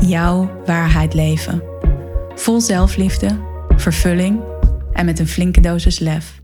jouw 0.00 0.62
waarheid 0.64 1.14
leven. 1.14 1.62
Vol 2.34 2.60
zelfliefde, 2.60 3.38
vervulling 3.76 4.40
en 4.92 5.04
met 5.04 5.18
een 5.18 5.26
flinke 5.26 5.60
dosis 5.60 5.98
lef. 5.98 6.42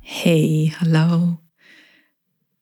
Hey, 0.00 0.74
hallo. 0.76 1.40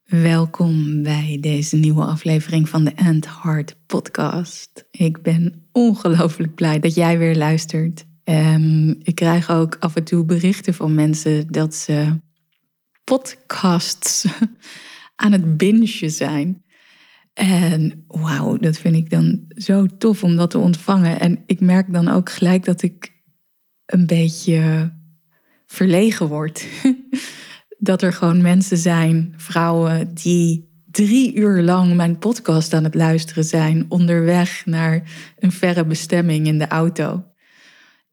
Welkom 0.03 1.03
bij 1.03 1.37
deze 1.41 1.75
nieuwe 1.75 2.03
aflevering 2.03 2.69
van 2.69 2.83
de 2.83 2.91
End 2.95 3.27
Heart 3.43 3.75
podcast. 3.85 4.85
Ik 4.91 5.21
ben 5.21 5.67
ongelooflijk 5.71 6.55
blij 6.55 6.79
dat 6.79 6.95
jij 6.95 7.17
weer 7.17 7.35
luistert. 7.35 8.05
Um, 8.23 8.89
ik 9.03 9.15
krijg 9.15 9.49
ook 9.49 9.77
af 9.79 9.95
en 9.95 10.03
toe 10.03 10.25
berichten 10.25 10.73
van 10.73 10.95
mensen 10.95 11.47
dat 11.47 11.75
ze 11.75 12.19
podcasts 13.09 14.25
aan 15.23 15.31
het 15.31 15.57
bingen 15.57 16.11
zijn. 16.11 16.63
En 17.33 18.03
wauw, 18.07 18.57
dat 18.57 18.77
vind 18.77 18.95
ik 18.95 19.09
dan 19.09 19.45
zo 19.47 19.85
tof 19.85 20.23
om 20.23 20.35
dat 20.35 20.49
te 20.49 20.57
ontvangen. 20.57 21.19
En 21.19 21.43
ik 21.45 21.59
merk 21.59 21.93
dan 21.93 22.07
ook 22.07 22.29
gelijk 22.29 22.65
dat 22.65 22.81
ik 22.81 23.13
een 23.85 24.05
beetje 24.05 24.91
verlegen 25.65 26.27
word. 26.27 26.67
dat 27.89 28.01
er 28.01 28.13
gewoon 28.13 28.41
mensen 28.41 28.77
zijn, 28.77 29.33
vrouwen, 29.37 30.13
die 30.13 30.69
drie 30.91 31.35
uur 31.35 31.61
lang 31.61 31.95
mijn 31.95 32.17
podcast 32.17 32.73
aan 32.73 32.83
het 32.83 32.95
luisteren 32.95 33.43
zijn. 33.43 33.85
onderweg 33.87 34.65
naar 34.65 35.03
een 35.39 35.51
verre 35.51 35.85
bestemming 35.85 36.47
in 36.47 36.59
de 36.59 36.67
auto. 36.67 37.23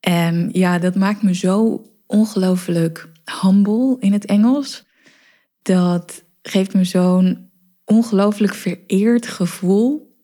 En 0.00 0.48
ja, 0.52 0.78
dat 0.78 0.94
maakt 0.94 1.22
me 1.22 1.34
zo 1.34 1.84
ongelooflijk 2.06 3.14
humble 3.40 3.96
in 4.00 4.12
het 4.12 4.24
Engels 4.24 4.84
dat 5.62 6.24
geeft 6.42 6.74
me 6.74 6.84
zo'n 6.84 7.50
ongelooflijk 7.84 8.54
vereerd 8.54 9.26
gevoel. 9.26 10.14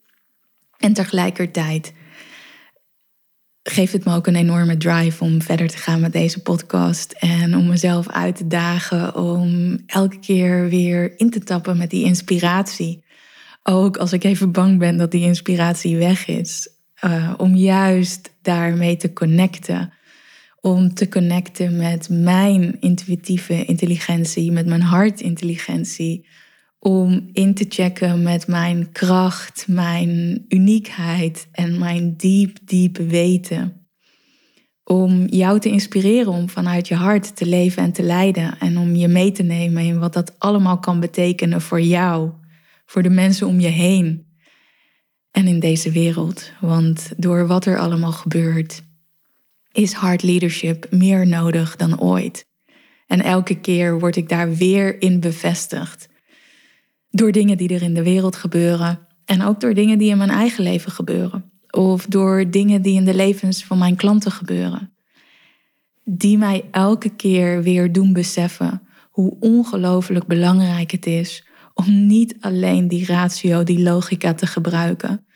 En 0.78 0.92
tegelijkertijd 0.92 1.92
geeft 3.62 3.92
het 3.92 4.05
me 4.05 4.14
ook 4.14 4.27
een 4.27 4.36
enorme 4.36 4.77
drive 4.77 5.25
om 5.25 5.42
verder 5.42 5.69
te 5.69 5.77
gaan 5.77 6.00
met 6.00 6.12
deze 6.12 6.42
podcast. 6.42 7.12
En 7.12 7.56
om 7.56 7.69
mezelf 7.69 8.09
uit 8.09 8.36
te 8.36 8.47
dagen 8.47 9.14
om 9.14 9.78
elke 9.87 10.19
keer 10.19 10.69
weer 10.69 11.19
in 11.19 11.31
te 11.31 11.41
tappen 11.41 11.77
met 11.77 11.91
die 11.91 12.05
inspiratie. 12.05 13.05
Ook 13.62 13.97
als 13.97 14.12
ik 14.12 14.25
even 14.25 14.53
bang 14.53 14.78
ben 14.78 14.97
dat 14.97 15.11
die 15.11 15.25
inspiratie 15.25 15.97
weg 15.97 16.27
is. 16.27 16.69
Uh, 17.05 17.34
om 17.37 17.55
juist 17.55 18.31
daarmee 18.42 18.97
te 18.97 19.12
connecten 19.12 19.92
om 20.62 20.94
te 20.94 21.08
connecten 21.08 21.77
met 21.77 22.08
mijn 22.08 22.80
intuïtieve 22.80 23.64
intelligentie, 23.64 24.52
met 24.52 24.66
mijn 24.66 24.82
hartintelligentie. 24.82 26.27
Om 26.78 27.28
in 27.32 27.54
te 27.54 27.64
checken 27.69 28.22
met 28.22 28.46
mijn 28.46 28.92
kracht, 28.92 29.64
mijn 29.69 30.44
uniekheid 30.48 31.48
en 31.52 31.78
mijn 31.78 32.16
diep, 32.16 32.58
diep 32.64 32.97
weten. 32.97 33.87
Om 34.84 35.26
jou 35.26 35.60
te 35.60 35.69
inspireren 35.69 36.32
om 36.32 36.48
vanuit 36.48 36.88
je 36.88 36.94
hart 36.94 37.37
te 37.37 37.47
leven 37.47 37.82
en 37.82 37.92
te 37.92 38.03
leiden. 38.03 38.58
En 38.58 38.78
om 38.78 38.94
je 38.94 39.08
mee 39.08 39.32
te 39.32 39.42
nemen 39.42 39.82
in 39.82 39.98
wat 39.98 40.12
dat 40.12 40.38
allemaal 40.38 40.78
kan 40.78 41.00
betekenen 41.00 41.60
voor 41.60 41.81
jou, 41.81 42.31
voor 42.87 43.03
de 43.03 43.10
mensen 43.10 43.47
om 43.47 43.60
je 43.60 43.69
heen. 43.69 44.26
En 45.31 45.47
in 45.47 45.60
deze 45.60 45.91
wereld. 45.91 46.53
Want 46.60 47.12
door 47.16 47.47
wat 47.47 47.64
er 47.64 47.78
allemaal 47.78 48.12
gebeurt, 48.12 48.82
is 49.72 49.93
hard 49.93 50.22
leadership 50.22 50.87
meer 50.91 51.27
nodig 51.27 51.77
dan 51.77 52.00
ooit. 52.00 52.47
En 53.06 53.21
elke 53.21 53.60
keer 53.60 53.99
word 53.99 54.16
ik 54.16 54.28
daar 54.28 54.55
weer 54.55 55.03
in 55.03 55.21
bevestigd. 55.21 56.09
Door 57.10 57.33
dingen 57.33 57.56
die 57.56 57.75
er 57.75 57.82
in 57.82 57.94
de 57.94 58.03
wereld 58.03 58.37
gebeuren 58.37 59.06
en 59.25 59.43
ook 59.43 59.61
door 59.61 59.75
dingen 59.75 59.99
die 59.99 60.11
in 60.11 60.19
mijn 60.19 60.31
eigen 60.31 60.65
leven 60.65 60.93
gebeuren. 60.93 61.53
Of 61.71 62.06
door 62.06 62.50
dingen 62.50 62.82
die 62.82 62.94
in 62.94 63.05
de 63.05 63.15
levens 63.15 63.65
van 63.65 63.78
mijn 63.78 63.97
klanten 63.97 64.32
gebeuren. 64.32 64.93
Die 66.05 66.38
mij 66.38 66.65
elke 66.71 67.09
keer 67.16 67.62
weer 67.62 67.93
doen 67.93 68.12
beseffen 68.12 68.82
hoe 69.11 69.37
ongelooflijk 69.41 70.27
belangrijk 70.27 70.91
het 70.91 71.06
is 71.06 71.47
om 71.75 72.06
niet 72.06 72.37
alleen 72.41 72.88
die 72.88 73.06
ratio, 73.06 73.62
die 73.62 73.82
logica 73.82 74.34
te 74.34 74.47
gebruiken, 74.47 75.27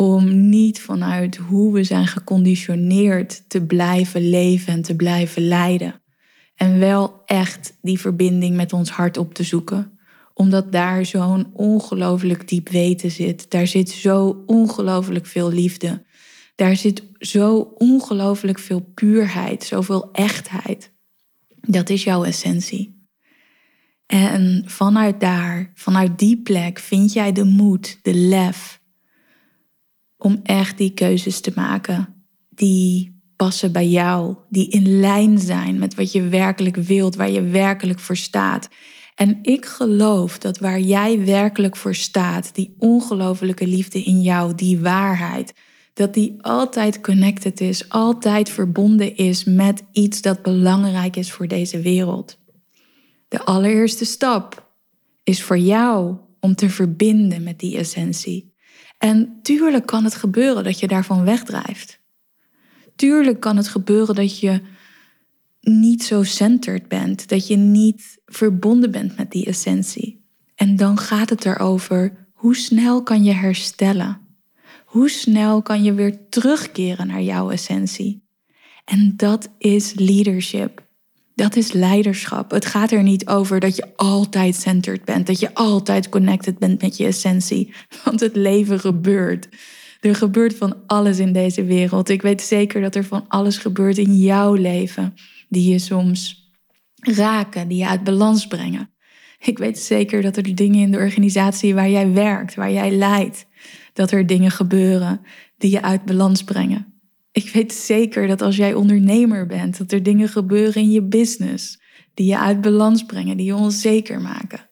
om 0.00 0.48
niet 0.48 0.80
vanuit 0.80 1.36
hoe 1.36 1.72
we 1.72 1.84
zijn 1.84 2.06
geconditioneerd 2.06 3.48
te 3.48 3.66
blijven 3.66 4.30
leven 4.30 4.72
en 4.72 4.82
te 4.82 4.96
blijven 4.96 5.48
lijden. 5.48 6.02
En 6.54 6.78
wel 6.78 7.22
echt 7.24 7.78
die 7.82 8.00
verbinding 8.00 8.56
met 8.56 8.72
ons 8.72 8.90
hart 8.90 9.16
op 9.16 9.34
te 9.34 9.42
zoeken. 9.42 9.98
Omdat 10.34 10.72
daar 10.72 11.06
zo'n 11.06 11.50
ongelooflijk 11.52 12.48
diep 12.48 12.68
weten 12.68 13.10
zit. 13.10 13.50
Daar 13.50 13.66
zit 13.66 13.90
zo 13.90 14.42
ongelooflijk 14.46 15.26
veel 15.26 15.52
liefde. 15.52 16.04
Daar 16.54 16.76
zit 16.76 17.02
zo 17.18 17.74
ongelooflijk 17.78 18.58
veel 18.58 18.80
puurheid, 18.94 19.64
zoveel 19.64 20.08
echtheid. 20.12 20.92
Dat 21.60 21.90
is 21.90 22.04
jouw 22.04 22.24
essentie. 22.24 23.08
En 24.06 24.62
vanuit 24.66 25.20
daar, 25.20 25.70
vanuit 25.74 26.18
die 26.18 26.42
plek, 26.42 26.78
vind 26.78 27.12
jij 27.12 27.32
de 27.32 27.44
moed, 27.44 27.98
de 28.02 28.14
lef 28.14 28.79
om 30.22 30.40
echt 30.42 30.78
die 30.78 30.90
keuzes 30.90 31.40
te 31.40 31.52
maken 31.54 32.14
die 32.48 33.20
passen 33.36 33.72
bij 33.72 33.88
jou, 33.88 34.36
die 34.48 34.68
in 34.68 35.00
lijn 35.00 35.38
zijn 35.38 35.78
met 35.78 35.94
wat 35.94 36.12
je 36.12 36.22
werkelijk 36.22 36.76
wilt, 36.76 37.16
waar 37.16 37.30
je 37.30 37.42
werkelijk 37.42 37.98
voor 37.98 38.16
staat. 38.16 38.68
En 39.14 39.38
ik 39.42 39.64
geloof 39.64 40.38
dat 40.38 40.58
waar 40.58 40.80
jij 40.80 41.24
werkelijk 41.24 41.76
voor 41.76 41.94
staat, 41.94 42.54
die 42.54 42.74
ongelofelijke 42.78 43.66
liefde 43.66 44.02
in 44.02 44.22
jou, 44.22 44.54
die 44.54 44.78
waarheid, 44.78 45.54
dat 45.92 46.14
die 46.14 46.34
altijd 46.40 47.00
connected 47.00 47.60
is, 47.60 47.88
altijd 47.88 48.50
verbonden 48.50 49.16
is 49.16 49.44
met 49.44 49.82
iets 49.92 50.22
dat 50.22 50.42
belangrijk 50.42 51.16
is 51.16 51.32
voor 51.32 51.48
deze 51.48 51.80
wereld. 51.80 52.38
De 53.28 53.44
allereerste 53.44 54.04
stap 54.04 54.72
is 55.22 55.42
voor 55.42 55.58
jou 55.58 56.16
om 56.40 56.54
te 56.54 56.70
verbinden 56.70 57.42
met 57.42 57.58
die 57.58 57.76
essentie. 57.76 58.52
En 59.00 59.38
tuurlijk 59.42 59.86
kan 59.86 60.04
het 60.04 60.14
gebeuren 60.14 60.64
dat 60.64 60.78
je 60.78 60.88
daarvan 60.88 61.24
wegdrijft. 61.24 62.00
Tuurlijk 62.96 63.40
kan 63.40 63.56
het 63.56 63.68
gebeuren 63.68 64.14
dat 64.14 64.38
je 64.38 64.60
niet 65.60 66.02
zo 66.02 66.22
centered 66.22 66.88
bent, 66.88 67.28
dat 67.28 67.46
je 67.46 67.56
niet 67.56 68.20
verbonden 68.26 68.90
bent 68.90 69.16
met 69.16 69.30
die 69.30 69.46
essentie. 69.46 70.24
En 70.54 70.76
dan 70.76 70.98
gaat 70.98 71.30
het 71.30 71.44
erover 71.44 72.28
hoe 72.32 72.56
snel 72.56 73.02
kan 73.02 73.24
je 73.24 73.32
herstellen? 73.32 74.20
Hoe 74.84 75.08
snel 75.08 75.62
kan 75.62 75.82
je 75.82 75.94
weer 75.94 76.28
terugkeren 76.28 77.06
naar 77.06 77.22
jouw 77.22 77.50
essentie? 77.50 78.22
En 78.84 79.12
dat 79.16 79.48
is 79.58 79.94
leadership. 79.94 80.88
Dat 81.34 81.56
is 81.56 81.72
leiderschap. 81.72 82.50
Het 82.50 82.66
gaat 82.66 82.90
er 82.90 83.02
niet 83.02 83.28
over 83.28 83.60
dat 83.60 83.76
je 83.76 83.86
altijd 83.96 84.54
centered 84.54 85.04
bent, 85.04 85.26
dat 85.26 85.40
je 85.40 85.54
altijd 85.54 86.08
connected 86.08 86.58
bent 86.58 86.82
met 86.82 86.96
je 86.96 87.06
essentie. 87.06 87.74
Want 88.04 88.20
het 88.20 88.36
leven 88.36 88.80
gebeurt. 88.80 89.48
Er 90.00 90.14
gebeurt 90.14 90.56
van 90.56 90.76
alles 90.86 91.18
in 91.18 91.32
deze 91.32 91.64
wereld. 91.64 92.08
Ik 92.08 92.22
weet 92.22 92.42
zeker 92.42 92.80
dat 92.80 92.94
er 92.94 93.04
van 93.04 93.24
alles 93.28 93.58
gebeurt 93.58 93.98
in 93.98 94.16
jouw 94.16 94.54
leven, 94.54 95.14
die 95.48 95.70
je 95.70 95.78
soms 95.78 96.50
raken, 96.94 97.68
die 97.68 97.78
je 97.78 97.88
uit 97.88 98.04
balans 98.04 98.46
brengen. 98.46 98.90
Ik 99.38 99.58
weet 99.58 99.78
zeker 99.78 100.22
dat 100.22 100.36
er 100.36 100.54
dingen 100.54 100.80
in 100.80 100.90
de 100.90 100.98
organisatie 100.98 101.74
waar 101.74 101.90
jij 101.90 102.12
werkt, 102.12 102.54
waar 102.54 102.72
jij 102.72 102.90
leidt, 102.90 103.46
dat 103.92 104.10
er 104.10 104.26
dingen 104.26 104.50
gebeuren 104.50 105.20
die 105.58 105.70
je 105.70 105.82
uit 105.82 106.04
balans 106.04 106.44
brengen. 106.44 106.89
Ik 107.32 107.50
weet 107.52 107.72
zeker 107.72 108.26
dat 108.26 108.42
als 108.42 108.56
jij 108.56 108.74
ondernemer 108.74 109.46
bent, 109.46 109.78
dat 109.78 109.92
er 109.92 110.02
dingen 110.02 110.28
gebeuren 110.28 110.82
in 110.82 110.90
je 110.90 111.02
business 111.02 111.80
die 112.14 112.26
je 112.26 112.38
uit 112.38 112.60
balans 112.60 113.02
brengen, 113.04 113.36
die 113.36 113.46
je 113.46 113.54
onzeker 113.54 114.20
maken. 114.20 114.68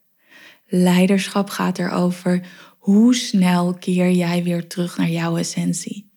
Leiderschap 0.67 1.51
gaat 1.51 1.79
erover 1.79 2.47
hoe 2.79 3.15
snel 3.15 3.75
keer 3.75 4.11
jij 4.11 4.43
weer 4.43 4.69
terug 4.69 4.97
naar 4.97 5.09
jouw 5.09 5.37
essentie. 5.37 6.11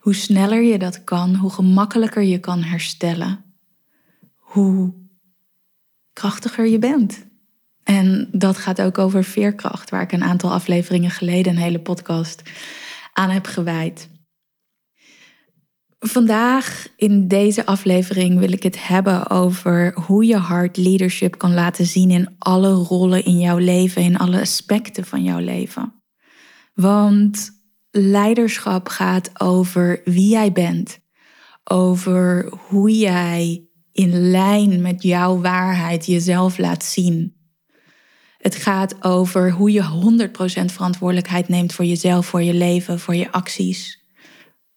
Hoe 0.00 0.14
sneller 0.14 0.62
je 0.62 0.78
dat 0.78 1.04
kan, 1.04 1.34
hoe 1.34 1.50
gemakkelijker 1.50 2.22
je 2.22 2.38
kan 2.38 2.62
herstellen, 2.62 3.44
hoe 4.34 4.94
krachtiger 6.12 6.66
je 6.66 6.78
bent. 6.78 7.26
En 7.82 8.28
dat 8.32 8.56
gaat 8.56 8.80
ook 8.80 8.98
over 8.98 9.24
veerkracht, 9.24 9.90
waar 9.90 10.02
ik 10.02 10.12
een 10.12 10.22
aantal 10.22 10.52
afleveringen 10.52 11.10
geleden 11.10 11.52
een 11.52 11.62
hele 11.62 11.80
podcast 11.80 12.42
aan 13.12 13.30
heb 13.30 13.46
gewijd. 13.46 14.08
Vandaag 16.00 16.86
in 16.96 17.28
deze 17.28 17.66
aflevering 17.66 18.38
wil 18.38 18.52
ik 18.52 18.62
het 18.62 18.86
hebben 18.86 19.30
over 19.30 19.92
hoe 19.94 20.24
je 20.24 20.36
hard 20.36 20.76
leadership 20.76 21.38
kan 21.38 21.54
laten 21.54 21.86
zien 21.86 22.10
in 22.10 22.34
alle 22.38 22.72
rollen 22.72 23.24
in 23.24 23.38
jouw 23.38 23.58
leven, 23.58 24.02
in 24.02 24.18
alle 24.18 24.40
aspecten 24.40 25.04
van 25.04 25.22
jouw 25.22 25.38
leven. 25.38 26.02
Want 26.74 27.50
leiderschap 27.90 28.88
gaat 28.88 29.40
over 29.40 30.00
wie 30.04 30.28
jij 30.28 30.52
bent, 30.52 30.98
over 31.64 32.52
hoe 32.68 32.98
jij 32.98 33.68
in 33.92 34.30
lijn 34.30 34.82
met 34.82 35.02
jouw 35.02 35.40
waarheid 35.40 36.06
jezelf 36.06 36.58
laat 36.58 36.84
zien. 36.84 37.36
Het 38.36 38.54
gaat 38.54 39.04
over 39.04 39.52
hoe 39.52 39.72
je 39.72 40.28
100% 40.62 40.64
verantwoordelijkheid 40.64 41.48
neemt 41.48 41.72
voor 41.72 41.84
jezelf, 41.84 42.26
voor 42.26 42.42
je 42.42 42.54
leven, 42.54 42.98
voor 42.98 43.14
je 43.14 43.32
acties, 43.32 43.97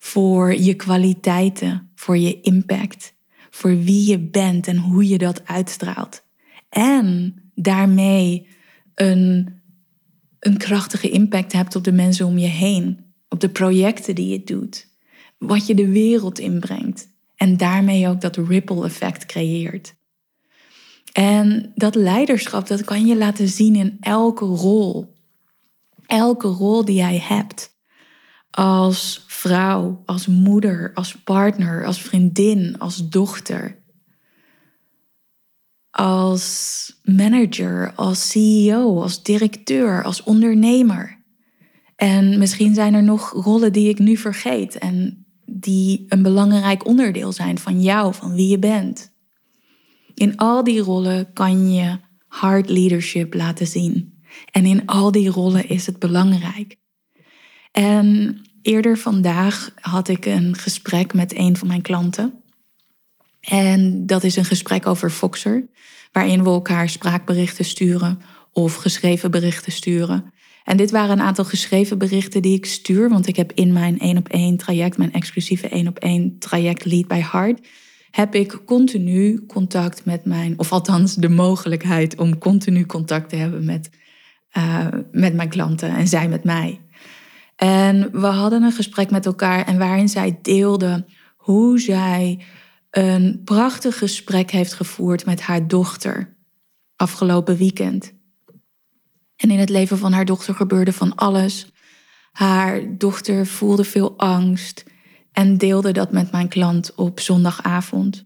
voor 0.04 0.54
je 0.54 0.74
kwaliteiten, 0.74 1.92
voor 1.96 2.18
je 2.18 2.42
impact, 2.42 3.14
voor 3.50 3.78
wie 3.78 4.10
je 4.10 4.20
bent 4.20 4.68
en 4.68 4.78
hoe 4.78 5.08
je 5.08 5.18
dat 5.18 5.48
uitstraalt. 5.48 6.24
En 6.70 7.36
daarmee 7.56 8.48
een, 8.96 9.54
een 10.40 10.58
krachtige 10.58 11.10
impact 11.10 11.52
hebt 11.52 11.76
op 11.76 11.84
de 11.84 11.92
mensen 11.92 12.26
om 12.26 12.38
je 12.38 12.48
heen, 12.48 13.00
op 13.30 13.40
de 13.40 13.50
projecten 13.50 14.16
die 14.16 14.28
je 14.28 14.44
doet, 14.44 14.88
wat 15.38 15.68
je 15.68 15.76
de 15.76 15.88
wereld 15.88 16.40
inbrengt. 16.40 17.08
En 17.36 17.58
daarmee 17.58 18.08
ook 18.08 18.22
dat 18.22 18.36
ripple 18.36 18.86
effect 18.86 19.26
creëert. 19.26 19.96
En 21.12 21.72
dat 21.76 21.96
leiderschap, 21.96 22.68
dat 22.68 22.84
kan 22.84 23.06
je 23.06 23.18
laten 23.18 23.48
zien 23.48 23.76
in 23.76 23.98
elke 24.00 24.46
rol. 24.46 25.14
Elke 26.06 26.48
rol 26.48 26.86
die 26.86 26.96
jij 26.96 27.20
hebt. 27.24 27.71
Als 28.52 29.24
vrouw, 29.28 30.02
als 30.06 30.28
moeder, 30.28 30.92
als 30.94 31.16
partner, 31.16 31.86
als 31.86 32.02
vriendin, 32.02 32.80
als 32.80 33.10
dochter. 33.10 33.80
Als 35.90 37.00
manager, 37.04 37.94
als 37.96 38.30
CEO, 38.30 39.02
als 39.02 39.24
directeur, 39.24 40.04
als 40.04 40.24
ondernemer. 40.24 41.20
En 41.96 42.38
misschien 42.38 42.74
zijn 42.74 42.94
er 42.94 43.04
nog 43.04 43.32
rollen 43.32 43.74
die 43.74 43.90
ik 43.90 44.00
nu 44.00 44.18
vergeet 44.18 44.78
en 44.78 45.26
die 45.46 46.06
een 46.08 46.22
belangrijk 46.22 46.86
onderdeel 46.86 47.32
zijn 47.32 47.58
van 47.58 47.82
jou, 47.82 48.14
van 48.14 48.34
wie 48.34 48.48
je 48.48 48.60
bent. 48.60 49.14
In 50.14 50.38
al 50.38 50.64
die 50.64 50.80
rollen 50.80 51.34
kan 51.34 51.72
je 51.72 52.00
hard 52.28 52.70
leadership 52.70 53.34
laten 53.34 53.68
zien. 53.68 54.24
En 54.52 54.66
in 54.66 54.86
al 54.86 55.12
die 55.12 55.30
rollen 55.30 55.70
is 55.70 55.86
het 55.86 56.00
belangrijk. 56.00 56.80
En 57.72 58.42
eerder 58.62 58.98
vandaag 58.98 59.72
had 59.76 60.08
ik 60.08 60.26
een 60.26 60.56
gesprek 60.56 61.14
met 61.14 61.38
een 61.38 61.58
van 61.58 61.68
mijn 61.68 61.82
klanten. 61.82 62.34
En 63.40 64.06
dat 64.06 64.24
is 64.24 64.36
een 64.36 64.46
gesprek 64.46 64.88
over 64.88 65.10
Foxer, 65.10 65.70
waarin 66.12 66.44
we 66.44 66.50
elkaar 66.50 66.90
spraakberichten 66.90 67.66
sturen 67.66 68.22
of 68.52 68.76
geschreven 68.76 69.32
berichten 69.32 69.72
sturen. 69.72 70.34
En 70.64 70.78
dit 70.78 70.92
waren 70.92 71.12
een 71.12 71.26
aantal 71.26 71.46
geschreven 71.46 71.98
berichten 71.98 72.42
die 72.42 72.58
ik 72.58 72.66
stuur, 72.66 73.10
want 73.10 73.28
ik 73.28 73.36
heb 73.36 73.52
in 73.52 73.74
mijn 73.74 74.00
1 74.00 74.18
op 74.18 74.30
1 74.30 74.58
traject, 74.58 74.98
mijn 74.98 75.14
exclusieve 75.14 75.70
1 75.70 75.88
op 75.88 76.00
1 76.00 76.40
traject 76.40 76.86
Lead 76.86 77.08
by 77.08 77.22
Heart, 77.32 77.68
heb 78.12 78.36
ik 78.36 78.62
continu 78.66 79.46
contact 79.46 80.06
met 80.06 80.26
mijn, 80.26 80.60
of 80.60 80.72
althans 80.72 81.16
de 81.16 81.30
mogelijkheid 81.30 82.18
om 82.18 82.38
continu 82.38 82.86
contact 82.86 83.30
te 83.30 83.36
hebben 83.36 83.66
met, 83.66 83.90
uh, 84.58 84.88
met 85.12 85.34
mijn 85.34 85.50
klanten 85.50 85.90
en 85.90 86.08
zij 86.08 86.30
met 86.30 86.44
mij. 86.44 86.80
En 87.64 88.12
we 88.12 88.28
hadden 88.28 88.64
een 88.64 88.72
gesprek 88.72 89.12
met 89.12 89.26
elkaar 89.26 89.66
en 89.66 89.78
waarin 89.78 90.10
zij 90.10 90.40
deelde 90.42 91.06
hoe 91.38 91.80
zij 91.80 92.46
een 92.90 93.42
prachtig 93.44 93.98
gesprek 93.98 94.52
heeft 94.52 94.74
gevoerd 94.74 95.26
met 95.26 95.42
haar 95.42 95.68
dochter 95.68 96.38
afgelopen 96.96 97.58
weekend. 97.58 98.14
En 99.36 99.52
in 99.52 99.60
het 99.60 99.70
leven 99.70 99.98
van 99.98 100.12
haar 100.12 100.26
dochter 100.26 100.56
gebeurde 100.56 100.94
van 100.94 101.16
alles. 101.16 101.72
Haar 102.32 102.98
dochter 102.98 103.48
voelde 103.48 103.84
veel 103.84 104.18
angst 104.18 104.84
en 105.32 105.58
deelde 105.58 105.92
dat 105.92 106.12
met 106.12 106.32
mijn 106.32 106.48
klant 106.48 106.96
op 106.96 107.20
zondagavond. 107.20 108.26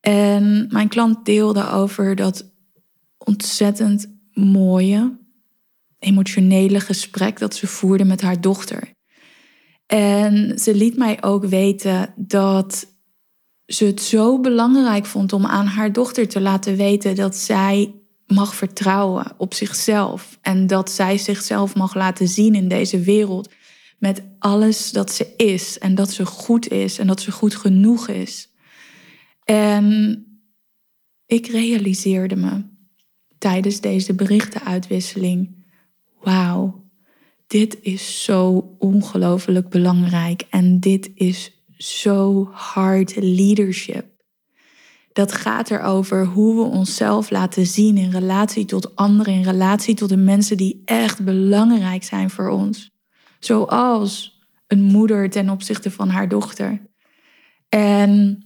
En 0.00 0.66
mijn 0.70 0.88
klant 0.88 1.24
deelde 1.24 1.70
over 1.70 2.14
dat 2.14 2.50
ontzettend 3.18 4.18
mooie, 4.32 5.17
emotionele 5.98 6.80
gesprek 6.80 7.38
dat 7.38 7.54
ze 7.54 7.66
voerde 7.66 8.04
met 8.04 8.20
haar 8.20 8.40
dochter. 8.40 8.92
En 9.86 10.58
ze 10.58 10.74
liet 10.74 10.96
mij 10.96 11.22
ook 11.22 11.44
weten 11.44 12.14
dat 12.16 12.86
ze 13.66 13.84
het 13.84 14.00
zo 14.02 14.40
belangrijk 14.40 15.06
vond 15.06 15.32
om 15.32 15.46
aan 15.46 15.66
haar 15.66 15.92
dochter 15.92 16.28
te 16.28 16.40
laten 16.40 16.76
weten 16.76 17.14
dat 17.14 17.36
zij 17.36 17.94
mag 18.26 18.54
vertrouwen 18.54 19.32
op 19.36 19.54
zichzelf 19.54 20.38
en 20.42 20.66
dat 20.66 20.90
zij 20.90 21.18
zichzelf 21.18 21.74
mag 21.74 21.94
laten 21.94 22.28
zien 22.28 22.54
in 22.54 22.68
deze 22.68 23.00
wereld 23.00 23.52
met 23.98 24.22
alles 24.38 24.90
dat 24.90 25.12
ze 25.12 25.34
is 25.36 25.78
en 25.78 25.94
dat 25.94 26.10
ze 26.10 26.26
goed 26.26 26.68
is 26.68 26.98
en 26.98 27.06
dat 27.06 27.20
ze 27.20 27.32
goed 27.32 27.54
genoeg 27.54 28.08
is. 28.08 28.48
En 29.44 30.24
ik 31.26 31.46
realiseerde 31.46 32.36
me 32.36 32.64
tijdens 33.38 33.80
deze 33.80 34.14
berichtenuitwisseling: 34.14 35.57
wauw, 36.20 36.84
dit 37.46 37.78
is 37.80 38.24
zo 38.24 38.74
ongelooflijk 38.78 39.68
belangrijk 39.68 40.46
en 40.50 40.80
dit 40.80 41.10
is 41.14 41.52
zo 41.76 42.48
hard 42.52 43.16
leadership. 43.16 44.06
Dat 45.12 45.32
gaat 45.32 45.70
erover 45.70 46.26
hoe 46.26 46.54
we 46.54 46.62
onszelf 46.62 47.30
laten 47.30 47.66
zien 47.66 47.96
in 47.96 48.10
relatie 48.10 48.64
tot 48.64 48.96
anderen, 48.96 49.34
in 49.34 49.42
relatie 49.42 49.94
tot 49.94 50.08
de 50.08 50.16
mensen 50.16 50.56
die 50.56 50.82
echt 50.84 51.24
belangrijk 51.24 52.04
zijn 52.04 52.30
voor 52.30 52.48
ons. 52.48 52.90
Zoals 53.38 54.40
een 54.66 54.82
moeder 54.82 55.30
ten 55.30 55.50
opzichte 55.50 55.90
van 55.90 56.08
haar 56.08 56.28
dochter. 56.28 56.86
En 57.68 58.42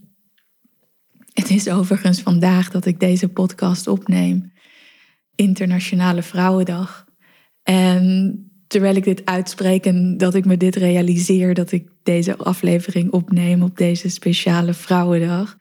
het 1.33 1.49
is 1.49 1.69
overigens 1.69 2.21
vandaag 2.21 2.69
dat 2.69 2.85
ik 2.85 2.99
deze 2.99 3.29
podcast 3.29 3.87
opneem. 3.87 4.53
Internationale 5.35 6.23
Vrouwendag. 6.23 7.02
En 7.63 8.37
terwijl 8.67 8.95
ik 8.95 9.03
dit 9.03 9.25
uitspreek 9.25 9.85
en 9.85 10.17
dat 10.17 10.35
ik 10.35 10.45
me 10.45 10.57
dit 10.57 10.75
realiseer, 10.75 11.53
dat 11.53 11.71
ik 11.71 11.89
deze 12.03 12.37
aflevering 12.37 13.11
opneem 13.11 13.61
op 13.61 13.77
deze 13.77 14.09
speciale 14.09 14.73
Vrouwendag, 14.73 15.57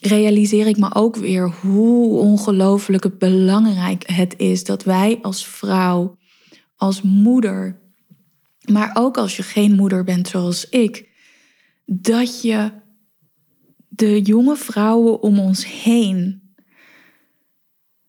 realiseer 0.00 0.66
ik 0.66 0.76
me 0.76 0.94
ook 0.94 1.16
weer 1.16 1.50
hoe 1.50 2.18
ongelooflijk 2.18 3.18
belangrijk 3.18 4.10
het 4.10 4.34
is 4.38 4.64
dat 4.64 4.84
wij 4.84 5.18
als 5.22 5.46
vrouw, 5.46 6.16
als 6.76 7.02
moeder, 7.02 7.80
maar 8.64 8.90
ook 8.94 9.16
als 9.16 9.36
je 9.36 9.42
geen 9.42 9.72
moeder 9.72 10.04
bent 10.04 10.28
zoals 10.28 10.68
ik, 10.68 11.08
dat 11.84 12.42
je 12.42 12.72
de 13.88 14.20
jonge 14.22 14.56
vrouwen 14.56 15.22
om 15.22 15.38
ons 15.38 15.66
heen 15.66 16.42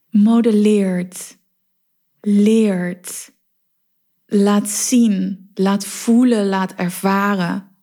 modelleert, 0.10 1.38
leert, 2.22 3.32
laat 4.26 4.70
zien, 4.70 5.50
laat 5.54 5.86
voelen, 5.86 6.48
laat 6.48 6.74
ervaren 6.74 7.76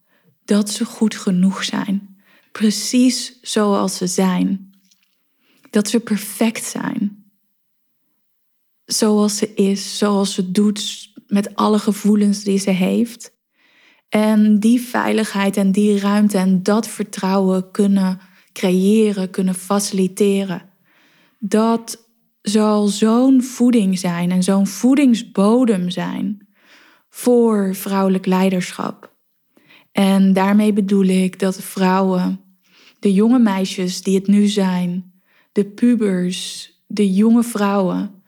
dat 0.44 0.70
ze 0.70 0.84
goed 0.84 1.14
genoeg 1.14 1.64
zijn. 1.64 2.16
Precies 2.52 3.40
zoals 3.42 3.96
ze 3.96 4.06
zijn. 4.06 4.70
Dat 5.70 5.88
ze 5.88 6.00
perfect 6.00 6.64
zijn. 6.64 7.24
Zoals 8.84 9.36
ze 9.36 9.54
is, 9.54 9.98
zoals 9.98 10.34
ze 10.34 10.50
doet, 10.50 11.12
met 11.26 11.54
alle 11.54 11.78
gevoelens 11.78 12.44
die 12.44 12.58
ze 12.58 12.70
heeft. 12.70 13.36
En 14.08 14.58
die 14.58 14.80
veiligheid 14.80 15.56
en 15.56 15.72
die 15.72 15.98
ruimte 15.98 16.38
en 16.38 16.62
dat 16.62 16.88
vertrouwen 16.88 17.70
kunnen 17.70 18.20
creëren, 18.52 19.30
kunnen 19.30 19.54
faciliteren. 19.54 20.62
Dat 21.38 22.07
zal 22.48 22.86
zo'n 22.86 23.42
voeding 23.42 23.98
zijn 23.98 24.30
en 24.30 24.42
zo'n 24.42 24.66
voedingsbodem 24.66 25.90
zijn 25.90 26.48
voor 27.08 27.74
vrouwelijk 27.74 28.26
leiderschap. 28.26 29.16
En 29.92 30.32
daarmee 30.32 30.72
bedoel 30.72 31.04
ik 31.04 31.38
dat 31.38 31.62
vrouwen, 31.62 32.40
de 32.98 33.12
jonge 33.12 33.38
meisjes 33.38 34.02
die 34.02 34.14
het 34.14 34.26
nu 34.26 34.46
zijn, 34.46 35.12
de 35.52 35.64
pubers, 35.64 36.70
de 36.86 37.12
jonge 37.12 37.42
vrouwen, 37.42 38.22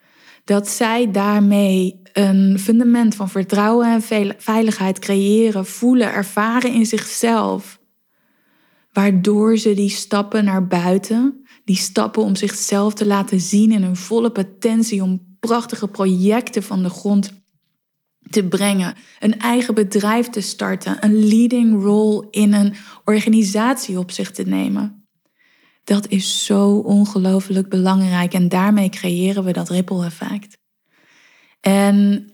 dat 0.44 0.68
zij 0.68 1.10
daarmee 1.10 2.00
een 2.12 2.58
fundament 2.58 3.14
van 3.14 3.28
vertrouwen 3.28 3.86
en 3.86 4.34
veiligheid 4.38 4.98
creëren, 4.98 5.66
voelen, 5.66 6.12
ervaren 6.12 6.72
in 6.72 6.86
zichzelf. 6.86 7.80
Waardoor 8.92 9.56
ze 9.56 9.74
die 9.74 9.88
stappen 9.90 10.44
naar 10.44 10.66
buiten, 10.66 11.39
Die 11.64 11.76
stappen 11.76 12.22
om 12.22 12.36
zichzelf 12.36 12.94
te 12.94 13.06
laten 13.06 13.40
zien 13.40 13.72
in 13.72 13.82
hun 13.82 13.96
volle 13.96 14.30
potentie, 14.30 15.02
om 15.02 15.36
prachtige 15.40 15.88
projecten 15.88 16.62
van 16.62 16.82
de 16.82 16.90
grond 16.90 17.32
te 18.30 18.44
brengen, 18.44 18.94
een 19.18 19.38
eigen 19.38 19.74
bedrijf 19.74 20.28
te 20.28 20.40
starten, 20.40 21.04
een 21.04 21.28
leading 21.28 21.82
role 21.82 22.26
in 22.30 22.52
een 22.52 22.74
organisatie 23.04 23.98
op 23.98 24.10
zich 24.10 24.30
te 24.30 24.42
nemen. 24.42 25.08
Dat 25.84 26.08
is 26.08 26.44
zo 26.44 26.76
ongelooflijk 26.76 27.68
belangrijk 27.68 28.34
en 28.34 28.48
daarmee 28.48 28.88
creëren 28.88 29.44
we 29.44 29.52
dat 29.52 29.68
ripple 29.68 30.04
effect. 30.04 30.58
En 31.60 32.26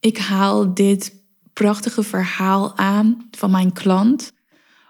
ik 0.00 0.18
haal 0.18 0.74
dit 0.74 1.24
prachtige 1.52 2.02
verhaal 2.02 2.76
aan 2.76 3.28
van 3.30 3.50
mijn 3.50 3.72
klant, 3.72 4.32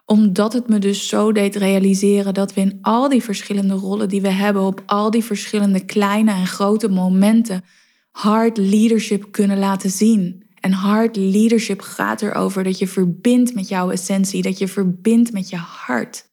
omdat 0.07 0.53
het 0.53 0.69
me 0.69 0.79
dus 0.79 1.09
zo 1.09 1.33
deed 1.33 1.57
realiseren 1.57 2.35
dat 2.35 2.55
we 2.55 2.61
in 2.61 2.79
al 2.81 3.09
die 3.09 3.23
verschillende 3.23 3.75
rollen 3.75 4.09
die 4.09 4.21
we 4.21 4.31
hebben, 4.31 4.63
op 4.63 4.83
al 4.87 5.11
die 5.11 5.25
verschillende 5.25 5.85
kleine 5.85 6.33
en 6.33 6.47
grote 6.47 6.89
momenten, 6.89 7.65
hard 8.11 8.57
leadership 8.57 9.33
kunnen 9.33 9.59
laten 9.59 9.91
zien. 9.91 10.45
En 10.61 10.73
hard 10.73 11.17
leadership 11.17 11.81
gaat 11.81 12.23
erover 12.23 12.65
dat 12.65 12.79
je 12.79 12.87
verbindt 12.87 13.55
met 13.55 13.69
jouw 13.69 13.91
essentie, 13.91 14.43
dat 14.43 14.59
je 14.59 14.69
verbindt 14.69 15.33
met 15.33 15.49
je 15.49 15.57
hart. 15.57 16.25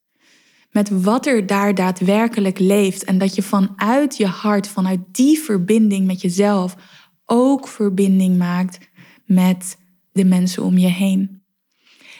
Met 0.71 0.89
wat 1.01 1.25
er 1.25 1.45
daar 1.45 1.75
daadwerkelijk 1.75 2.59
leeft. 2.59 3.03
En 3.03 3.17
dat 3.17 3.35
je 3.35 3.41
vanuit 3.41 4.17
je 4.17 4.27
hart, 4.27 4.67
vanuit 4.67 4.99
die 5.11 5.39
verbinding 5.39 6.05
met 6.07 6.21
jezelf, 6.21 6.75
ook 7.25 7.67
verbinding 7.67 8.37
maakt 8.37 8.77
met 9.25 9.77
de 10.11 10.25
mensen 10.25 10.63
om 10.63 10.77
je 10.77 10.87
heen. 10.87 11.42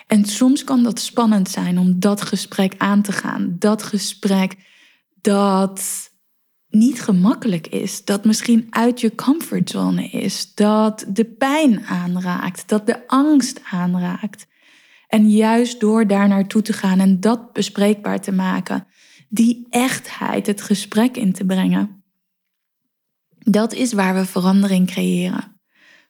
En 0.08 0.26
soms 0.26 0.64
kan 0.64 0.84
dat 0.84 1.00
spannend 1.00 1.50
zijn 1.50 1.78
om 1.78 2.00
dat 2.00 2.22
gesprek 2.22 2.74
aan 2.78 3.02
te 3.02 3.12
gaan. 3.12 3.56
Dat 3.60 3.84
gesprek 3.84 4.56
dat 5.22 6.12
niet 6.70 7.02
gemakkelijk 7.02 7.68
is, 7.68 8.06
dat 8.06 8.26
misschien 8.26 8.68
uit 8.70 9.02
je 9.02 9.16
comfortzone 9.16 10.10
is, 10.10 10.56
dat 10.56 11.06
de 11.08 11.26
pijn 11.26 11.86
aanraakt, 11.86 12.70
dat 12.70 12.86
de 12.86 13.08
angst 13.08 13.62
aanraakt. 13.72 14.48
En 15.08 15.30
juist 15.30 15.80
door 15.80 16.08
daar 16.08 16.28
naartoe 16.28 16.62
te 16.62 16.74
gaan 16.74 17.00
en 17.00 17.20
dat 17.20 17.54
bespreekbaar 17.54 18.22
te 18.22 18.32
maken, 18.32 18.88
die 19.30 19.68
echtheid 19.70 20.48
het 20.48 20.62
gesprek 20.62 21.18
in 21.18 21.34
te 21.34 21.46
brengen, 21.46 22.04
dat 23.40 23.74
is 23.74 23.94
waar 23.94 24.16
we 24.16 24.26
verandering 24.26 24.88
creëren. 24.88 25.62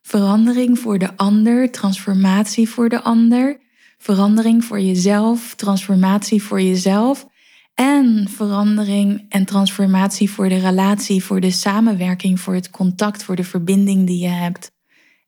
Verandering 0.02 0.80
voor 0.80 1.00
de 1.00 1.18
ander, 1.18 1.72
transformatie 1.72 2.70
voor 2.70 2.90
de 2.90 3.02
ander, 3.02 3.60
verandering 4.04 4.66
voor 4.66 4.80
jezelf, 4.80 5.56
transformatie 5.56 6.44
voor 6.44 6.62
jezelf 6.62 7.28
en 7.74 8.30
verandering 8.30 9.26
en 9.30 9.46
transformatie 9.46 10.30
voor 10.30 10.50
de 10.50 10.58
relatie, 10.58 11.24
voor 11.24 11.40
de 11.40 11.52
samenwerking, 11.52 12.40
voor 12.40 12.54
het 12.54 12.70
contact, 12.70 13.24
voor 13.24 13.36
de 13.36 13.44
verbinding 13.44 14.08
die 14.08 14.20
je 14.20 14.28
hebt. 14.28 14.72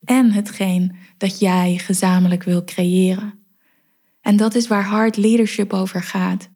En 0.04 0.32
hetgeen 0.32 0.96
dat 1.18 1.40
jij 1.40 1.78
gezamenlijk 1.78 2.44
wil 2.44 2.64
creëren. 2.64 3.46
En 4.22 4.38
dat 4.38 4.56
is 4.56 4.68
waar 4.68 4.86
hard 4.86 5.18
leadership 5.18 5.74
over 5.74 6.04
gaat. 6.04 6.50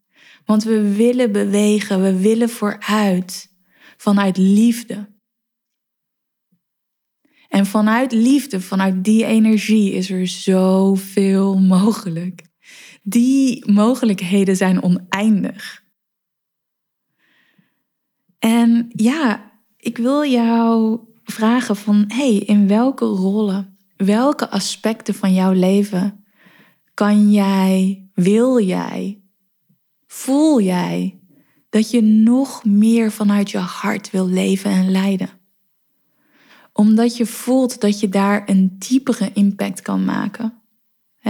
Want 0.45 0.63
we 0.63 0.95
willen 0.95 1.31
bewegen, 1.31 2.01
we 2.01 2.19
willen 2.19 2.49
vooruit 2.49 3.53
vanuit 3.97 4.38
liefde. 4.38 5.09
En 7.50 7.65
vanuit 7.65 8.12
liefde, 8.12 8.62
vanuit 8.62 9.03
die 9.03 9.25
energie 9.25 9.91
is 9.94 10.10
er 10.10 10.27
zoveel 10.27 11.60
mogelijk. 11.60 12.41
Die 13.03 13.72
mogelijkheden 13.72 14.56
zijn 14.56 14.84
oneindig. 14.84 15.84
En 18.39 18.89
ja, 18.89 19.51
ik 19.77 19.98
wil 19.98 20.25
jou 20.25 21.00
vragen 21.24 21.75
van, 21.75 22.03
hey, 22.08 22.36
in 22.36 22.68
welke 22.68 23.06
rollen, 23.06 23.77
welke 23.96 24.50
aspecten 24.50 25.13
van 25.13 25.34
jouw 25.34 25.51
leven 25.51 26.24
kan 26.94 27.32
jij, 27.32 28.08
wil 28.13 28.60
jij, 28.60 29.22
voel 30.08 30.62
jij 30.62 31.20
dat 31.70 31.91
je 31.91 32.01
nog 32.01 32.65
meer 32.65 33.12
vanuit 33.12 33.51
je 33.51 33.58
hart 33.58 34.12
wil 34.12 34.27
leven 34.27 34.72
en 34.72 34.91
leiden? 34.91 35.38
Omdat 36.79 37.17
je 37.17 37.25
voelt 37.25 37.81
dat 37.81 38.00
je 38.00 38.09
daar 38.09 38.43
een 38.45 38.75
diepere 38.77 39.31
impact 39.33 39.81
kan 39.81 40.05
maken 40.05 40.53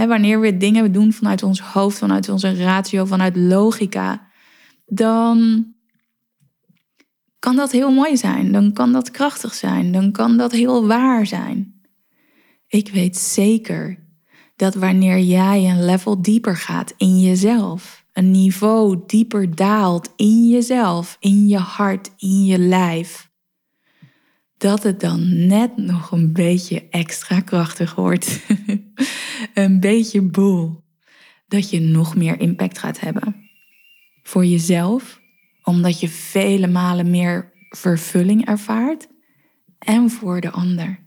wanneer 0.08 0.40
we 0.40 0.56
dingen 0.56 0.92
doen 0.92 1.12
vanuit 1.12 1.42
ons 1.42 1.60
hoofd, 1.60 1.98
vanuit 1.98 2.28
onze 2.28 2.54
ratio, 2.54 3.04
vanuit 3.04 3.36
logica, 3.36 4.28
dan 4.86 5.66
kan 7.38 7.56
dat 7.56 7.72
heel 7.72 7.90
mooi 7.90 8.16
zijn. 8.16 8.52
Dan 8.52 8.72
kan 8.72 8.92
dat 8.92 9.10
krachtig 9.10 9.54
zijn. 9.54 9.92
Dan 9.92 10.12
kan 10.12 10.36
dat 10.36 10.52
heel 10.52 10.86
waar 10.86 11.26
zijn. 11.26 11.80
Ik 12.66 12.88
weet 12.88 13.16
zeker 13.16 13.98
dat 14.56 14.74
wanneer 14.74 15.18
jij 15.18 15.70
een 15.70 15.84
level 15.84 16.22
dieper 16.22 16.56
gaat 16.56 16.94
in 16.96 17.20
jezelf, 17.20 18.04
een 18.12 18.30
niveau 18.30 19.02
dieper 19.06 19.54
daalt 19.54 20.12
in 20.16 20.48
jezelf, 20.48 21.16
in 21.20 21.48
je 21.48 21.58
hart, 21.58 22.10
in 22.16 22.44
je 22.44 22.58
lijf, 22.58 23.29
dat 24.60 24.82
het 24.82 25.00
dan 25.00 25.46
net 25.46 25.76
nog 25.76 26.10
een 26.10 26.32
beetje 26.32 26.88
extra 26.88 27.40
krachtig 27.40 27.94
wordt. 27.94 28.40
een 29.54 29.80
beetje 29.80 30.22
boel. 30.22 30.84
Dat 31.48 31.70
je 31.70 31.80
nog 31.80 32.16
meer 32.16 32.40
impact 32.40 32.78
gaat 32.78 33.00
hebben. 33.00 33.36
Voor 34.22 34.44
jezelf, 34.44 35.20
omdat 35.62 36.00
je 36.00 36.08
vele 36.08 36.66
malen 36.66 37.10
meer 37.10 37.52
vervulling 37.68 38.46
ervaart. 38.46 39.08
En 39.78 40.10
voor 40.10 40.40
de 40.40 40.50
ander. 40.50 40.98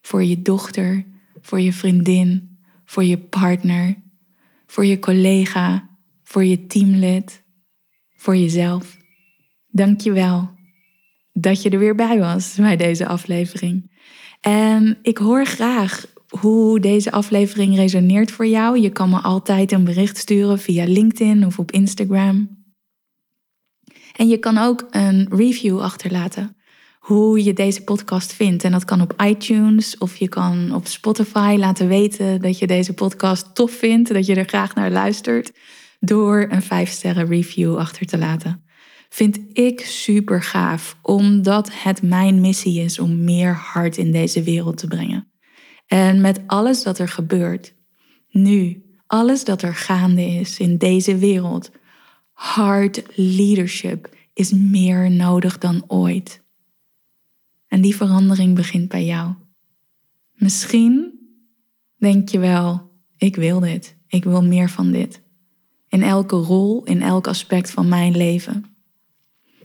Voor 0.00 0.24
je 0.24 0.42
dochter, 0.42 1.06
voor 1.40 1.60
je 1.60 1.72
vriendin, 1.72 2.58
voor 2.84 3.04
je 3.04 3.18
partner, 3.18 4.02
voor 4.66 4.84
je 4.84 4.98
collega, 4.98 5.88
voor 6.22 6.44
je 6.44 6.66
teamlid, 6.66 7.44
voor 8.16 8.36
jezelf. 8.36 8.96
Dank 9.68 10.00
je 10.00 10.12
wel 10.12 10.56
dat 11.40 11.62
je 11.62 11.70
er 11.70 11.78
weer 11.78 11.94
bij 11.94 12.18
was 12.18 12.54
bij 12.54 12.76
deze 12.76 13.06
aflevering. 13.06 13.90
En 14.40 14.98
ik 15.02 15.18
hoor 15.18 15.46
graag 15.46 16.06
hoe 16.28 16.80
deze 16.80 17.10
aflevering 17.10 17.76
resoneert 17.76 18.30
voor 18.30 18.46
jou. 18.46 18.80
Je 18.80 18.90
kan 18.90 19.10
me 19.10 19.18
altijd 19.18 19.72
een 19.72 19.84
bericht 19.84 20.16
sturen 20.16 20.58
via 20.58 20.84
LinkedIn 20.84 21.46
of 21.46 21.58
op 21.58 21.70
Instagram. 21.70 22.56
En 24.16 24.28
je 24.28 24.38
kan 24.38 24.58
ook 24.58 24.86
een 24.90 25.28
review 25.30 25.80
achterlaten 25.80 26.56
hoe 26.98 27.44
je 27.44 27.52
deze 27.52 27.84
podcast 27.84 28.32
vindt. 28.32 28.64
En 28.64 28.72
dat 28.72 28.84
kan 28.84 29.00
op 29.00 29.22
iTunes 29.22 29.98
of 29.98 30.16
je 30.16 30.28
kan 30.28 30.74
op 30.74 30.86
Spotify 30.86 31.56
laten 31.58 31.88
weten 31.88 32.40
dat 32.40 32.58
je 32.58 32.66
deze 32.66 32.94
podcast 32.94 33.54
tof 33.54 33.72
vindt, 33.72 34.12
dat 34.12 34.26
je 34.26 34.34
er 34.34 34.48
graag 34.48 34.74
naar 34.74 34.90
luistert, 34.90 35.52
door 36.00 36.46
een 36.50 36.62
5 36.62 36.90
sterren 36.90 37.26
review 37.26 37.76
achter 37.76 38.06
te 38.06 38.18
laten 38.18 38.67
vind 39.08 39.38
ik 39.52 39.80
super 39.80 40.42
gaaf, 40.42 40.98
omdat 41.02 41.82
het 41.82 42.02
mijn 42.02 42.40
missie 42.40 42.80
is 42.80 42.98
om 42.98 43.24
meer 43.24 43.54
hart 43.54 43.96
in 43.96 44.12
deze 44.12 44.42
wereld 44.42 44.76
te 44.76 44.86
brengen. 44.86 45.32
En 45.86 46.20
met 46.20 46.40
alles 46.46 46.82
dat 46.82 46.98
er 46.98 47.08
gebeurt, 47.08 47.74
nu, 48.30 48.82
alles 49.06 49.44
dat 49.44 49.62
er 49.62 49.74
gaande 49.74 50.24
is 50.24 50.58
in 50.58 50.76
deze 50.76 51.16
wereld, 51.16 51.70
hard 52.32 53.02
leadership 53.14 54.16
is 54.34 54.52
meer 54.52 55.10
nodig 55.10 55.58
dan 55.58 55.84
ooit. 55.86 56.42
En 57.68 57.80
die 57.80 57.96
verandering 57.96 58.54
begint 58.54 58.88
bij 58.88 59.04
jou. 59.04 59.34
Misschien 60.32 61.18
denk 61.96 62.28
je 62.28 62.38
wel, 62.38 62.90
ik 63.16 63.36
wil 63.36 63.60
dit, 63.60 63.96
ik 64.06 64.24
wil 64.24 64.42
meer 64.42 64.70
van 64.70 64.92
dit. 64.92 65.22
In 65.88 66.02
elke 66.02 66.36
rol, 66.36 66.84
in 66.84 67.02
elk 67.02 67.26
aspect 67.26 67.70
van 67.70 67.88
mijn 67.88 68.16
leven 68.16 68.77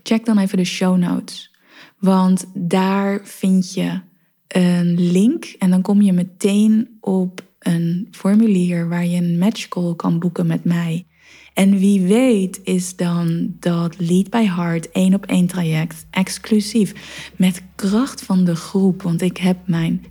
check 0.04 0.24
dan 0.24 0.38
even 0.38 0.56
de 0.56 0.64
show 0.64 0.96
notes. 0.96 1.50
Want 1.98 2.44
daar 2.54 3.20
vind 3.22 3.74
je 3.74 4.00
een 4.48 5.10
link 5.10 5.44
en 5.44 5.70
dan 5.70 5.82
kom 5.82 6.02
je 6.02 6.12
meteen 6.12 6.96
op 7.00 7.44
een 7.58 8.08
formulier 8.10 8.88
waar 8.88 9.06
je 9.06 9.16
een 9.16 9.38
matchcall 9.38 9.94
kan 9.94 10.18
boeken 10.18 10.46
met 10.46 10.64
mij. 10.64 11.06
En 11.54 11.78
wie 11.78 12.00
weet 12.00 12.60
is 12.64 12.96
dan 12.96 13.54
dat 13.60 13.94
Lead 13.98 14.30
by 14.30 14.44
Heart 14.44 14.90
één 14.90 15.14
op 15.14 15.26
één 15.26 15.46
traject 15.46 16.06
exclusief 16.10 16.94
met 17.36 17.62
kracht 17.74 18.22
van 18.22 18.44
de 18.44 18.56
groep, 18.56 19.02
want 19.02 19.22
ik 19.22 19.36
heb 19.36 19.58
mijn 19.66 20.04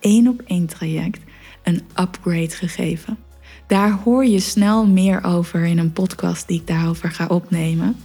één 0.00 0.28
op 0.28 0.42
één 0.46 0.66
traject 0.66 1.20
een 1.62 1.82
upgrade 2.00 2.50
gegeven. 2.50 3.18
Daar 3.66 3.92
hoor 3.92 4.24
je 4.24 4.40
snel 4.40 4.86
meer 4.86 5.24
over 5.24 5.64
in 5.64 5.78
een 5.78 5.92
podcast 5.92 6.48
die 6.48 6.60
ik 6.60 6.66
daarover 6.66 7.10
ga 7.10 7.26
opnemen. 7.26 7.96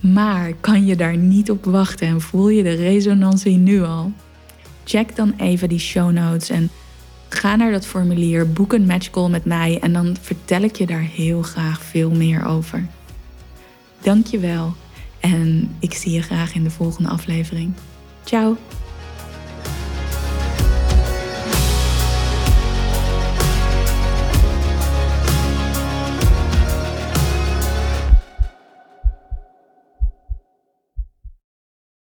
Maar 0.00 0.52
kan 0.60 0.86
je 0.86 0.96
daar 0.96 1.16
niet 1.16 1.50
op 1.50 1.64
wachten 1.64 2.08
en 2.08 2.20
voel 2.20 2.48
je 2.48 2.62
de 2.62 2.74
resonantie 2.74 3.56
nu 3.56 3.82
al? 3.82 4.12
Check 4.84 5.16
dan 5.16 5.34
even 5.36 5.68
die 5.68 5.78
show 5.78 6.10
notes 6.10 6.48
en 6.50 6.70
ga 7.28 7.56
naar 7.56 7.72
dat 7.72 7.86
formulier, 7.86 8.52
boek 8.52 8.72
een 8.72 8.86
matchcall 8.86 9.28
met 9.28 9.44
mij 9.44 9.78
en 9.80 9.92
dan 9.92 10.16
vertel 10.20 10.62
ik 10.62 10.76
je 10.76 10.86
daar 10.86 11.00
heel 11.00 11.42
graag 11.42 11.82
veel 11.82 12.10
meer 12.10 12.44
over. 12.44 12.86
Dank 14.00 14.26
je 14.26 14.38
wel. 14.38 14.74
En 15.20 15.76
ik 15.78 15.94
zie 15.94 16.12
je 16.12 16.22
graag 16.22 16.54
in 16.54 16.64
de 16.64 16.70
volgende 16.70 17.08
aflevering. 17.08 17.72
Ciao! 18.24 18.79